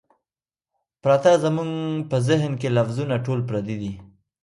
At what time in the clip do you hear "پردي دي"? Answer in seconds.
3.47-3.93